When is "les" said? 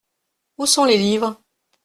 0.85-0.97